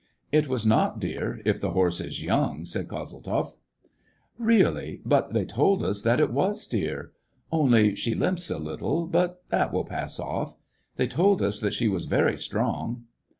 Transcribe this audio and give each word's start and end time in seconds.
"It 0.31 0.47
was 0.47 0.65
not 0.65 0.99
dear, 0.99 1.43
if 1.45 1.61
the 1.61 1.73
horse 1.73 2.01
is 2.01 2.23
young," 2.23 2.65
said 2.65 2.87
Kozeltzoff. 2.87 3.55
140 4.37 4.37
SEVASTOPOL 4.37 4.39
IN 4.39 4.65
AUGUST." 4.65 4.75
Really! 4.79 5.01
but 5.05 5.33
they 5.33 5.45
told 5.45 5.83
us 5.83 6.01
that 6.01 6.19
it 6.19 6.31
was 6.33 6.65
dear. 6.65 7.11
Only, 7.51 7.93
she 7.93 8.15
limps 8.15 8.49
a 8.49 8.57
little, 8.57 9.05
but 9.05 9.43
that 9.51 9.71
will 9.71 9.85
pass 9.85 10.19
off. 10.19 10.57
They 10.95 11.05
told 11.07 11.43
us 11.43 11.59
that 11.59 11.75
she 11.75 11.87
was 11.87 12.05
very 12.05 12.35
strong." 12.35 13.03